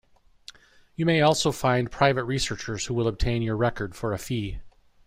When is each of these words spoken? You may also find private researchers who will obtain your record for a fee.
You 0.95 1.05
may 1.05 1.21
also 1.21 1.51
find 1.51 1.91
private 1.91 2.23
researchers 2.23 2.87
who 2.87 2.95
will 2.95 3.07
obtain 3.07 3.43
your 3.43 3.55
record 3.55 3.93
for 3.95 4.13
a 4.13 4.17
fee. 4.17 4.61